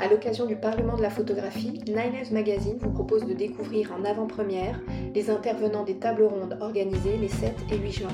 À 0.00 0.08
l'occasion 0.08 0.46
du 0.46 0.56
Parlement 0.56 0.96
de 0.96 1.02
la 1.02 1.10
photographie, 1.10 1.82
Nines 1.86 2.32
Magazine 2.32 2.78
vous 2.80 2.90
propose 2.90 3.26
de 3.26 3.34
découvrir 3.34 3.92
en 3.92 4.02
avant-première 4.06 4.80
les 5.14 5.28
intervenants 5.28 5.84
des 5.84 5.96
tables 5.96 6.22
rondes 6.22 6.56
organisées 6.62 7.18
les 7.18 7.28
7 7.28 7.54
et 7.70 7.76
8 7.76 7.92
juin. 7.92 8.08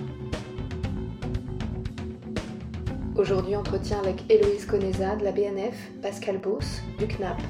Aujourd'hui, 3.15 3.55
entretien 3.55 4.01
avec 4.01 4.29
Héloïse 4.29 4.67
Coneza 4.67 5.15
de 5.15 5.23
la 5.23 5.31
BNF, 5.31 5.93
Pascal 6.03 6.39
Beauce 6.39 6.83
du 6.99 7.07
CNAP, 7.07 7.41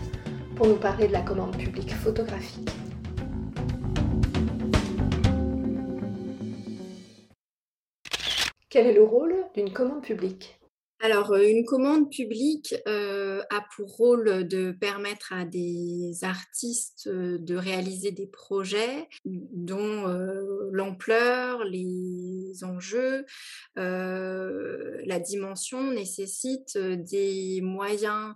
pour 0.55 0.67
nous 0.67 0.77
parler 0.77 1.09
de 1.09 1.15
la 1.15 1.23
commande 1.23 1.57
publique 1.57 1.95
photographique. 1.95 2.69
Quel 8.69 8.87
est 8.87 8.93
le 8.93 9.03
rôle 9.03 9.35
d'une 9.55 9.73
commande 9.73 10.03
publique? 10.03 10.61
Alors, 11.07 11.35
euh, 11.35 11.49
une 11.49 11.65
commande 11.65 12.11
publique 12.11 12.75
euh, 12.89 13.41
a 13.51 13.65
pour 13.77 13.97
rôle 13.97 14.49
de 14.49 14.73
permettre 14.73 15.33
à 15.33 15.45
des 15.45 16.19
artistes 16.23 17.07
euh, 17.07 17.39
de 17.39 17.55
réaliser 17.55 18.11
des 18.11 18.27
projets 18.27 19.09
dont 19.25 20.07
l'ampleur, 20.73 21.63
les 21.65 22.65
enjeux, 22.65 23.25
la 23.77 25.21
dimension 25.21 25.93
nécessitent 25.93 26.77
des 26.77 27.61
moyens 27.63 28.35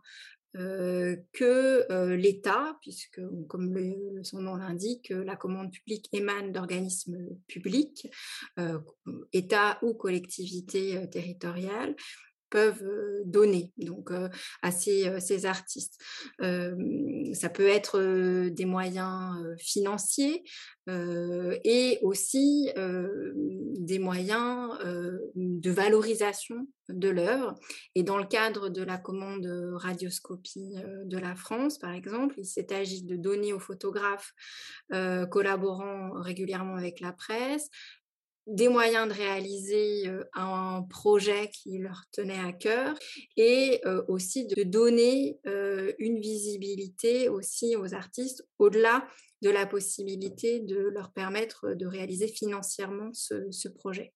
que 0.55 2.14
l'État, 2.14 2.77
puisque 2.83 3.20
comme 3.48 4.23
son 4.23 4.42
nom 4.42 4.56
l'indique, 4.56 5.11
la 5.11 5.37
commande 5.37 5.73
publique 5.73 6.09
émane 6.12 6.52
d'organismes 6.52 7.19
publics, 7.47 8.09
État 9.33 9.78
ou 9.83 9.95
collectivités 9.95 11.09
territoriales, 11.11 11.95
peuvent 12.51 12.85
donner 13.25 13.73
donc 13.79 14.11
à 14.63 14.71
ces, 14.71 15.47
artistes. 15.47 15.99
ça 16.41 17.49
peut 17.49 17.69
être 17.69 18.48
des 18.48 18.65
moyens 18.65 19.37
financiers 19.59 20.42
et 20.89 21.98
aussi 22.03 22.70
des 22.77 23.98
moyens 23.98 24.70
de 25.34 25.70
valorisation 25.70 26.67
de 26.89 27.09
l'œuvre. 27.09 27.55
Et 27.95 28.03
dans 28.03 28.19
le 28.19 28.27
cadre 28.27 28.69
de 28.69 28.83
la 28.83 28.98
commande 28.98 29.47
radioscopie 29.75 30.75
de 31.05 31.19
la 31.19 31.37
France, 31.37 31.79
par 31.79 31.92
exemple, 31.92 32.35
il 32.39 32.47
s'est 32.47 32.67
de 33.05 33.17
donner 33.17 33.53
aux 33.53 33.61
photographes 33.61 34.33
collaborant 35.31 36.12
régulièrement 36.20 36.77
avec 36.77 37.01
la 37.01 37.12
presse 37.12 37.70
des 38.51 38.69
moyens 38.69 39.09
de 39.09 39.15
réaliser 39.15 40.11
un 40.34 40.83
projet 40.89 41.51
qui 41.51 41.79
leur 41.79 42.03
tenait 42.12 42.39
à 42.39 42.53
cœur 42.53 42.95
et 43.37 43.81
aussi 44.09 44.47
de 44.47 44.62
donner 44.62 45.39
une 45.98 46.20
visibilité 46.20 47.29
aussi 47.29 47.77
aux 47.77 47.95
artistes 47.95 48.47
au-delà 48.59 49.07
de 49.42 49.51
la 49.51 49.67
possibilité 49.67 50.61
de 50.61 50.79
leur 50.79 51.12
permettre 51.12 51.75
de 51.75 51.87
réaliser 51.87 52.29
financièrement 52.29 53.11
ce 53.12 53.69
projet. 53.69 54.12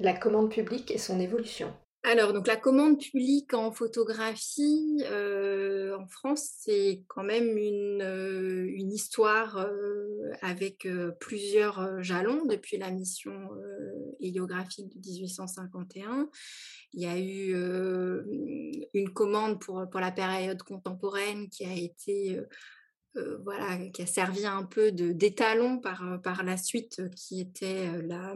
La 0.00 0.12
commande 0.12 0.50
publique 0.50 0.90
et 0.90 0.98
son 0.98 1.20
évolution. 1.20 1.72
Alors, 2.06 2.34
donc 2.34 2.46
la 2.46 2.56
commande 2.56 3.00
publique 3.00 3.54
en 3.54 3.72
photographie 3.72 5.02
euh, 5.06 5.96
en 5.96 6.06
France, 6.06 6.50
c'est 6.58 7.02
quand 7.08 7.24
même 7.24 7.56
une, 7.56 8.02
euh, 8.02 8.70
histoire 8.76 9.56
euh, 9.56 10.30
avec 10.42 10.86
plusieurs 11.18 12.02
jalons 12.02 12.44
depuis 12.44 12.76
la 12.76 12.90
mission 12.90 13.32
héliographique 14.20 14.94
de 14.94 14.98
1851. 14.98 16.28
Il 16.92 17.00
y 17.00 17.06
a 17.06 17.18
eu 17.18 17.54
une 18.92 19.10
commande 19.14 19.58
pour, 19.58 19.88
pour 19.90 20.00
la 20.00 20.12
période 20.12 20.62
contemporaine 20.62 21.48
qui 21.48 21.64
a 21.64 21.74
été 21.74 22.38
voilà, 23.44 23.78
qui 23.90 24.02
a 24.02 24.06
servi 24.06 24.44
un 24.44 24.64
peu 24.64 24.90
d'étalon 24.90 25.78
par, 25.78 26.20
par 26.22 26.42
la 26.42 26.56
suite, 26.56 27.02
qui 27.14 27.40
était 27.40 27.88
la, 28.02 28.34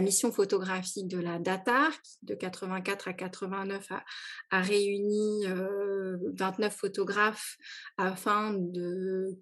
mission 0.00 0.30
photographique 0.30 1.08
de 1.08 1.18
la 1.18 1.38
DATAR, 1.38 1.90
qui 2.02 2.18
de 2.22 2.34
84 2.34 3.08
à 3.08 3.12
89 3.12 3.86
a, 3.90 4.04
a 4.50 4.62
réuni 4.62 5.44
29 6.34 6.74
photographes 6.74 7.56
afin 7.98 8.56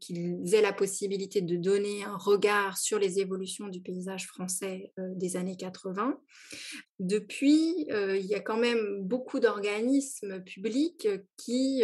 qu'ils 0.01 0.55
aient 0.55 0.63
la 0.63 0.73
possibilité 0.73 1.43
de 1.43 1.57
donner 1.57 2.05
un 2.05 2.17
regard 2.17 2.79
sur 2.79 2.99
les 2.99 3.21
évolutions 3.21 3.69
du 3.69 3.81
paysage 3.81 4.27
français 4.27 4.93
des 4.97 5.37
années 5.37 5.57
80. 5.57 6.19
Depuis, 6.99 7.87
il 7.89 8.27
y 8.27 8.35
a 8.35 8.41
quand 8.41 8.59
même 8.59 9.03
beaucoup 9.03 9.41
d'organismes 9.41 10.43
publics 10.43 11.09
qui 11.37 11.83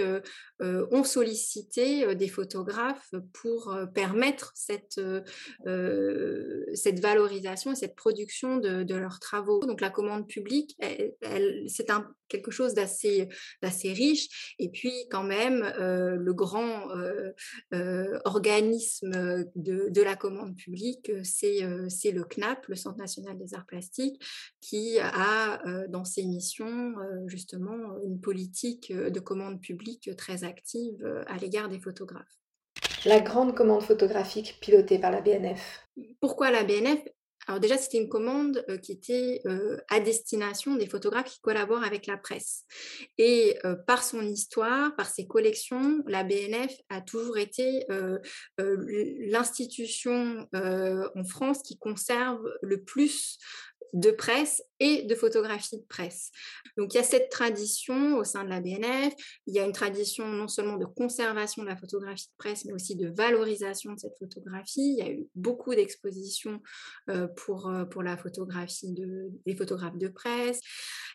ont 0.61 1.05
sollicité 1.05 1.66
des 1.75 2.29
photographes 2.29 3.15
pour 3.33 3.77
permettre 3.95 4.53
cette, 4.55 5.01
cette 6.75 7.01
valorisation 7.01 7.73
et 7.73 7.75
cette 7.75 7.97
production 7.97 8.57
de, 8.59 8.95
leurs 8.95 9.21
travaux. 9.21 9.61
Donc 9.67 9.81
la 9.81 9.91
commande 9.91 10.27
publique, 10.27 10.77
c'est 11.67 11.91
un, 11.91 12.09
quelque 12.29 12.51
chose 12.51 12.75
d'assez 12.75 13.29
riche. 13.93 14.55
Et 14.59 14.71
puis 14.71 14.93
quand 15.11 15.25
même, 15.25 15.61
le 15.79 16.33
grand 16.33 16.89
organisme 18.25 19.45
de, 19.55 19.89
de, 19.91 20.03
la 20.03 20.17
commande 20.17 20.57
publique, 20.57 21.11
c'est 21.23 21.61
le 21.61 22.25
CNAP, 22.25 22.67
le 22.69 22.77
Centre 22.77 22.99
national 22.99 23.39
des 23.39 23.55
arts 23.55 23.67
plastiques, 23.67 24.23
qui 24.61 24.99
a 25.01 25.63
dans 25.89 26.05
ses 26.05 26.25
missions 26.25 26.95
justement 27.27 27.99
une 28.05 28.21
politique 28.21 28.93
de 28.93 29.21
commande 29.21 29.61
publique 29.61 30.11
très 30.17 30.45
active 30.45 31.25
à 31.27 31.37
l'égard 31.39 31.56
des 31.69 31.81
photographes. 31.81 32.39
La 33.05 33.21
grande 33.21 33.55
commande 33.55 33.83
photographique 33.83 34.59
pilotée 34.61 34.99
par 34.99 35.11
la 35.11 35.21
BNF. 35.21 35.87
Pourquoi 36.21 36.51
la 36.51 36.65
BNF 36.65 37.01
alors 37.49 37.61
déjà, 37.61 37.79
c'était 37.79 37.99
une 37.99 38.09
commande 38.09 38.65
qui 38.83 38.91
était 38.91 39.41
à 39.89 40.01
destination 40.01 40.75
des 40.75 40.89
photographes 40.89 41.31
qui 41.31 41.41
collaborent 41.41 41.85
avec 41.85 42.09
la 42.09 42.17
presse. 42.17 42.65
Et 43.19 43.57
par 43.87 44.03
son 44.03 44.23
histoire, 44.23 44.97
par 44.97 45.09
ses 45.09 45.29
collections, 45.29 46.03
la 46.09 46.25
BNF 46.25 46.73
a 46.89 47.01
toujours 47.01 47.39
été 47.39 47.87
l'institution 48.59 50.49
en 50.53 51.25
France 51.25 51.63
qui 51.63 51.79
conserve 51.79 52.43
le 52.63 52.83
plus 52.83 53.39
de 53.93 54.11
presse 54.11 54.63
et 54.81 55.05
de 55.05 55.15
photographie 55.15 55.79
de 55.79 55.85
presse. 55.89 56.31
Donc 56.77 56.93
il 56.93 56.97
y 56.97 57.01
a 57.01 57.05
cette 57.05 57.31
tradition 57.31 58.19
au 58.19 58.25
sein 58.25 58.45
de 58.45 58.51
la 58.51 58.61
BNF, 58.61 59.15
il 59.47 59.55
y 59.55 59.59
a 59.59 59.65
une 59.65 59.73
tradition 59.73 60.27
non 60.27 60.49
seulement 60.49 60.77
de 60.77 60.85
conservation 60.85 61.63
de 61.63 61.69
la 61.69 61.77
photographie 61.77 62.27
de 62.27 62.37
presse, 62.37 62.65
mais 62.65 62.73
aussi 62.73 62.97
de 62.97 63.09
valorisation 63.09 63.93
de 63.95 63.99
cette 63.99 64.19
photographie. 64.19 64.97
Il 64.99 64.99
y 64.99 65.03
a 65.03 65.11
eu 65.11 65.27
beaucoup 65.35 65.75
d'expositions 65.75 66.61
euh, 67.11 67.27
pour, 67.29 67.69
euh, 67.69 67.85
pour 67.85 68.03
la 68.03 68.17
photographie 68.17 68.93
de, 68.93 69.31
des 69.47 69.57
photographes 69.57 69.99
de 69.99 70.09
presse. 70.09 70.61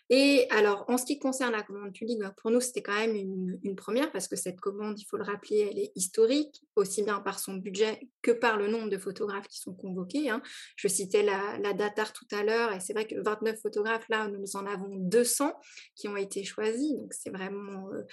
Et 0.09 0.45
alors, 0.49 0.83
en 0.89 0.97
ce 0.97 1.05
qui 1.05 1.19
concerne 1.19 1.53
la 1.53 1.63
commande 1.63 1.93
publique, 1.93 2.19
ben, 2.19 2.33
pour 2.35 2.51
nous, 2.51 2.59
c'était 2.59 2.81
quand 2.81 2.95
même 2.95 3.15
une, 3.15 3.75
première 3.77 4.11
parce 4.11 4.27
que 4.27 4.35
cette 4.35 4.59
commande, 4.59 4.99
il 4.99 5.05
faut 5.05 5.15
le 5.15 5.23
rappeler, 5.23 5.69
elle 5.71 5.79
est 5.79 5.93
historique, 5.95 6.61
aussi 6.75 7.01
bien 7.01 7.21
par 7.21 7.39
son 7.39 7.53
budget 7.53 8.09
que 8.21 8.31
par 8.31 8.57
le 8.57 8.67
nombre 8.67 8.89
de 8.89 8.97
photographes 8.97 9.47
qui 9.47 9.59
sont 9.59 9.73
convoqués. 9.73 10.29
Hein. 10.29 10.41
Je 10.75 10.89
citais 10.89 11.23
la, 11.23 11.57
la 11.59 11.71
DATAR 11.71 12.11
tout 12.11 12.27
à 12.31 12.43
l'heure, 12.43 12.60
et 12.69 12.79
c'est 12.79 12.93
vrai 12.93 13.07
que 13.07 13.15
29 13.19 13.59
photographes, 13.61 14.07
là, 14.09 14.27
nous 14.27 14.55
en 14.55 14.65
avons 14.65 14.95
200 14.95 15.53
qui 15.95 16.07
ont 16.07 16.17
été 16.17 16.43
choisis, 16.43 16.93
donc 16.93 17.13
c'est 17.13 17.29
vraiment 17.29 17.89
euh, 17.93 18.03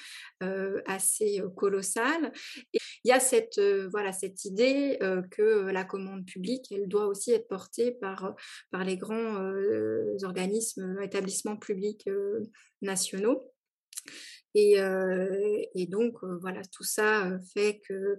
euh, 0.43 0.83
assez 0.87 1.41
euh, 1.41 1.49
colossal. 1.51 2.33
Et 2.73 2.79
il 3.05 3.09
y 3.09 3.13
a 3.13 3.21
cette, 3.21 3.61
voilà, 3.91 4.13
cette 4.13 4.45
idée 4.45 4.99
que 5.31 5.71
la 5.71 5.85
commande 5.85 6.25
publique, 6.27 6.71
elle 6.73 6.89
doit 6.89 7.07
aussi 7.07 7.33
être 7.33 7.49
portée 7.49 7.93
par, 7.93 8.35
par 8.71 8.85
les 8.85 8.97
grands 8.97 9.53
organismes, 10.23 10.99
établissements 11.03 11.57
publics 11.57 12.09
nationaux. 12.83 13.53
Et, 14.55 14.77
et, 15.75 15.87
donc, 15.87 16.17
voilà, 16.41 16.63
tout 16.73 16.85
ça 16.85 17.39
fait 17.55 17.81
que 17.87 18.19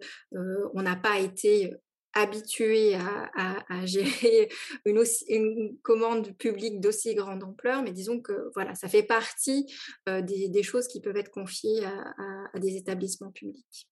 on 0.74 0.82
n'a 0.82 0.96
pas 0.96 1.20
été 1.20 1.74
habitué 2.14 2.96
à, 2.96 3.64
à, 3.70 3.86
gérer 3.86 4.50
une, 4.86 5.04
une, 5.28 5.78
commande 5.82 6.36
publique 6.38 6.80
d'aussi 6.80 7.16
grande 7.16 7.44
ampleur, 7.44 7.84
mais 7.84 7.92
disons 7.92 8.20
que 8.20 8.52
voilà, 8.54 8.76
ça 8.76 8.88
fait 8.88 9.04
partie 9.04 9.66
des, 10.08 10.50
des, 10.50 10.64
choses 10.64 10.88
qui 10.88 11.02
peuvent 11.02 11.18
être 11.18 11.32
confiées 11.32 11.86
à, 11.86 12.14
à, 12.54 12.60
des 12.60 12.76
établissements 12.76 13.32
publics. 13.32 13.88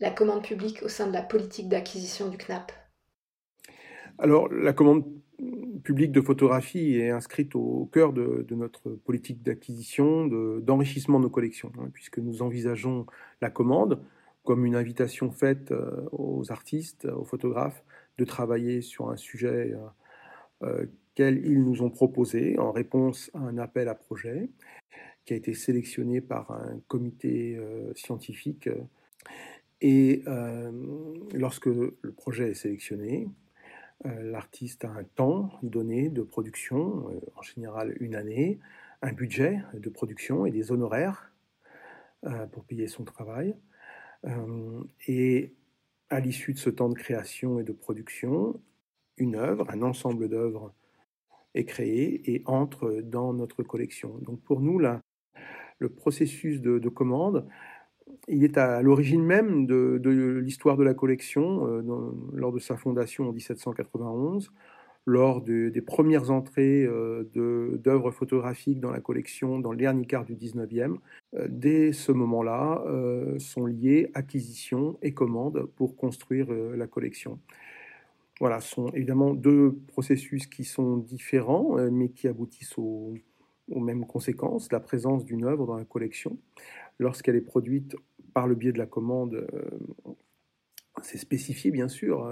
La 0.00 0.10
commande 0.10 0.44
publique 0.44 0.82
au 0.82 0.88
sein 0.88 1.06
de 1.06 1.12
la 1.12 1.22
politique 1.22 1.68
d'acquisition 1.68 2.28
du 2.28 2.36
CNAP 2.36 2.72
Alors, 4.18 4.48
la 4.48 4.72
commande 4.72 5.04
public 5.82 6.12
de 6.12 6.20
photographie 6.20 6.96
est 6.96 7.10
inscrite 7.10 7.54
au 7.54 7.88
cœur 7.92 8.12
de, 8.12 8.46
notre 8.50 8.90
politique 8.90 9.42
d'acquisition, 9.42 10.26
d'enrichissement 10.58 11.18
de, 11.18 11.24
nos 11.24 11.30
collections, 11.30 11.72
hein, 11.78 11.90
puisque 11.92 12.18
nous 12.18 12.42
envisageons 12.42 13.06
la 13.40 13.50
commande 13.50 14.00
comme 14.48 14.64
une 14.64 14.76
invitation 14.76 15.30
faite 15.30 15.72
euh, 15.72 16.08
aux 16.10 16.50
artistes, 16.50 17.04
aux 17.04 17.26
photographes, 17.26 17.84
de 18.16 18.24
travailler 18.24 18.80
sur 18.80 19.10
un 19.10 19.16
sujet 19.18 19.76
qu'ils 21.14 21.62
nous 21.62 21.82
ont 21.82 21.90
proposé 21.90 22.58
en 22.58 22.72
réponse 22.72 23.30
à 23.34 23.40
un 23.40 23.58
appel 23.58 23.90
à 23.90 23.94
projet 23.94 24.48
qui 25.26 25.34
a 25.34 25.36
été 25.36 25.52
sélectionné 25.52 26.22
par 26.22 26.50
un 26.50 26.80
comité 26.88 27.60
scientifique. 27.94 28.68
Et 29.82 30.24
lorsque 31.32 31.66
le 31.66 32.12
projet 32.16 32.50
est 32.50 32.54
sélectionné, 32.54 33.28
l'artiste 34.04 34.84
a 34.84 34.90
un 34.90 35.04
temps 35.04 35.52
donné 35.62 36.08
de 36.08 36.22
production, 36.22 37.20
en 37.36 37.42
général 37.42 37.96
une 38.00 38.16
année, 38.16 38.58
un 39.02 39.12
budget 39.12 39.62
de 39.74 39.90
production 39.90 40.44
et 40.44 40.50
des 40.50 40.72
honoraires 40.72 41.32
pour 42.50 42.64
payer 42.64 42.88
son 42.88 43.04
travail. 43.04 43.54
Et 45.06 45.54
à 46.10 46.20
l'issue 46.20 46.52
de 46.52 46.58
ce 46.58 46.70
temps 46.70 46.88
de 46.88 46.94
création 46.94 47.60
et 47.60 47.64
de 47.64 47.72
production, 47.72 48.60
une 49.16 49.36
œuvre, 49.36 49.66
un 49.70 49.82
ensemble 49.82 50.28
d'œuvres 50.28 50.72
est 51.54 51.64
créé 51.64 52.32
et 52.32 52.42
entre 52.46 53.00
dans 53.02 53.32
notre 53.32 53.62
collection. 53.62 54.18
Donc 54.22 54.40
pour 54.42 54.60
nous, 54.60 54.78
là, 54.78 55.00
le 55.78 55.88
processus 55.88 56.60
de, 56.60 56.88
commande, 56.88 57.46
il 58.26 58.44
est 58.44 58.58
à 58.58 58.82
l'origine 58.82 59.24
même 59.24 59.66
de, 59.66 60.00
l'histoire 60.40 60.76
de 60.76 60.84
la 60.84 60.94
collection 60.94 61.66
euh, 61.66 61.82
lors 62.32 62.52
de 62.52 62.58
sa 62.58 62.76
fondation 62.76 63.28
en 63.28 63.32
1791 63.32 64.50
lors 65.08 65.40
des 65.40 65.80
premières 65.80 66.30
entrées 66.30 66.84
euh, 66.84 67.24
d'œuvres 67.78 68.10
photographiques 68.10 68.78
dans 68.78 68.90
la 68.90 69.00
collection 69.00 69.58
dans 69.58 69.72
le 69.72 69.78
dernier 69.78 70.04
quart 70.04 70.26
du 70.26 70.36
19e. 70.36 70.98
Euh, 71.34 71.46
dès 71.48 71.92
ce 71.92 72.12
moment-là, 72.12 72.84
euh, 72.86 73.38
sont 73.38 73.64
liées 73.64 74.10
acquisition 74.12 74.98
et 75.00 75.14
commande 75.14 75.64
pour 75.76 75.96
construire 75.96 76.52
la 76.52 76.86
collection. 76.86 77.40
Voilà, 78.38 78.60
ce 78.60 78.74
sont 78.74 78.88
évidemment 78.90 79.32
deux 79.32 79.78
processus 79.88 80.46
qui 80.46 80.64
sont 80.64 80.98
différents, 80.98 81.76
mais 81.90 82.10
qui 82.10 82.28
aboutissent 82.28 82.76
aux, 82.76 83.14
mêmes 83.70 84.06
conséquences. 84.06 84.70
La 84.70 84.80
présence 84.80 85.24
d'une 85.24 85.44
œuvre 85.44 85.66
dans 85.66 85.76
la 85.76 85.84
collection, 85.86 86.36
lorsqu'elle 86.98 87.34
est 87.34 87.40
produite 87.40 87.96
par 88.34 88.46
le 88.46 88.54
biais 88.54 88.72
de 88.72 88.78
la 88.78 88.86
commande, 88.86 89.46
c'est 91.02 91.18
spécifié 91.18 91.70
bien 91.70 91.88
sûr 91.88 92.30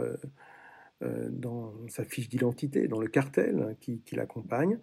dans 1.01 1.75
sa 1.89 2.05
fiche 2.05 2.29
d'identité, 2.29 2.89
dans 2.89 3.01
le 3.01 3.09
cartel 3.09 3.77
qui, 3.81 4.01
l'accompagne, 4.13 4.79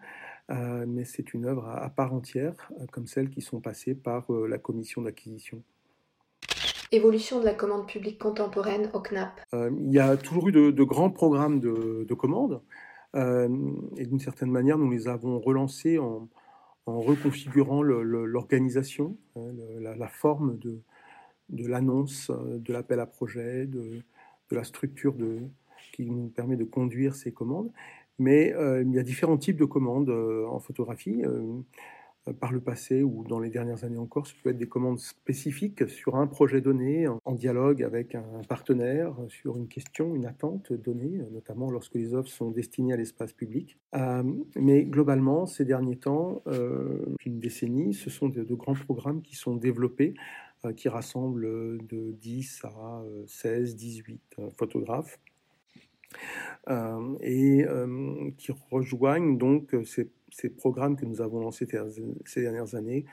euh, 0.52 0.86
mais 0.88 1.06
c'est 1.06 1.34
une 1.34 1.46
œuvre 1.46 1.68
à, 1.68 1.90
part 1.90 2.14
entière, 2.14 2.72
euh, 2.80 2.86
comme 2.92 3.08
celles 3.08 3.30
qui 3.30 3.42
sont 3.42 3.62
passées 3.62 3.96
par 3.96 4.32
la 4.32 4.58
commission 4.58 5.02
d'acquisition. 5.02 5.64
Évolution 6.92 7.40
de 7.40 7.46
la 7.46 7.54
commande 7.54 7.88
publique 7.88 8.20
contemporaine 8.20 8.90
au 8.94 9.00
CNAP. 9.00 9.42
il 9.54 9.92
y 9.92 10.00
a 10.00 10.16
toujours 10.18 10.50
eu 10.50 10.52
de, 10.52 10.84
grands 10.84 11.10
programmes 11.10 11.60
de, 11.60 12.06
de 12.08 12.14
commandes, 12.14 12.62
et 13.16 14.06
d'une 14.06 14.20
certaine 14.20 14.52
manière, 14.52 14.78
nous 14.78 14.90
les 14.92 15.08
avons 15.08 15.40
relancés 15.40 15.98
en, 15.98 16.28
reconfigurant 16.86 17.82
l'organisation, 17.82 19.18
hein, 19.36 19.52
la, 19.80 20.08
forme 20.08 20.58
de, 20.58 20.82
de 21.50 21.68
l'annonce, 21.68 22.30
de 22.30 22.74
l'appel 22.74 23.00
à 23.00 23.06
projet, 23.06 23.66
de, 23.66 24.02
de, 24.50 24.56
la 24.56 24.64
structure 24.64 25.14
de, 25.14 25.40
qui 25.94 26.10
nous 26.10 26.28
permet 26.28 26.58
de 26.58 26.66
conduire 26.66 27.16
ces 27.16 27.32
commandes. 27.32 27.72
Mais 28.20 28.54
euh, 28.54 28.84
il 28.84 28.94
y 28.94 29.00
a 29.00 29.04
différents 29.04 29.38
types 29.38 29.58
de 29.58 29.66
commandes 29.66 30.10
euh, 30.10 30.46
en 30.48 30.60
photographie. 30.60 31.24
Euh, 31.24 31.62
par 32.40 32.54
le 32.54 32.62
passé 32.62 33.04
ou 33.04 33.26
dans 33.28 33.42
les 33.42 33.50
dernières 33.50 33.84
années 33.84 33.98
encore, 33.98 34.28
ce 34.28 34.34
peut 34.42 34.52
être 34.52 34.58
des 34.58 34.70
commandes 34.70 34.98
spécifiques 34.98 35.90
sur 35.90 36.16
un 36.16 36.26
projet 36.26 36.62
donné, 36.62 37.06
en 37.06 37.34
dialogue 37.34 37.84
avec 37.84 38.16
un 38.16 38.24
partenaire, 38.48 39.14
sur 39.28 39.58
une 39.58 39.68
question, 39.68 40.16
une 40.16 40.26
attente 40.26 40.72
donnée, 40.72 41.20
notamment 41.34 41.70
lorsque 41.70 41.96
les 41.96 42.14
offres 42.14 42.30
sont 42.30 42.50
destinées 42.50 42.94
à 42.94 42.96
l'espace 42.96 43.34
public. 43.34 43.78
mais 44.56 44.86
globalement, 44.86 45.46
ces 45.46 45.66
derniers 45.66 45.98
temps, 45.98 46.42
une 47.26 47.42
décennie, 47.42 47.94
ce 47.94 48.10
sont 48.10 48.30
de, 48.30 48.46
de, 48.46 48.56
grands 48.56 48.74
programmes 48.74 49.22
qui 49.22 49.36
sont 49.36 49.58
développés, 49.58 50.14
qui 50.78 50.88
rassemblent 50.88 51.86
de 51.86 52.14
10 52.14 52.62
à 52.64 53.04
16, 53.28 53.76
18 53.76 54.38
photographes 54.58 55.20
et 56.68 57.66
euh, 57.68 58.32
qui 58.38 58.54
rejoignent 58.72 59.38
donc 59.38 59.74
euh, 59.74 59.84
ces, 59.84 60.50
programmes 60.50 60.96
que 60.96 61.06
nous 61.06 61.22
avons 61.22 61.40
lancés 61.40 61.68
ces 62.26 62.42
dernières 62.42 62.76
années, 62.76 63.06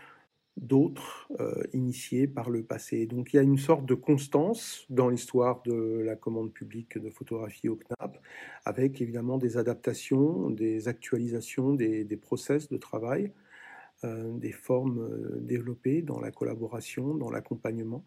d'autres 0.56 1.28
initiés 1.72 2.26
par 2.26 2.50
le 2.50 2.62
passé. 2.62 3.06
Donc 3.06 3.32
il 3.32 3.36
y 3.36 3.38
a 3.38 3.42
une 3.42 3.58
sorte 3.58 3.84
de 3.86 3.94
constance 3.94 4.86
dans 4.88 5.08
l'histoire 5.08 5.62
de 5.62 6.00
la 6.04 6.16
commande 6.16 6.52
publique 6.52 6.98
de 6.98 7.10
photographie 7.10 7.68
au 7.68 7.76
CNAP, 7.76 8.18
avec 8.64 9.00
évidemment 9.00 9.38
des 9.38 9.58
adaptations, 9.58 10.50
des 10.50 10.88
actualisations 10.88 11.74
des 11.74 12.20
process 12.20 12.68
de 12.68 12.78
travail, 12.78 13.32
des 14.02 14.52
formes 14.52 15.38
développées 15.40 16.02
dans 16.02 16.20
la 16.20 16.30
collaboration, 16.30 17.14
dans 17.14 17.30
l'accompagnement. 17.30 18.04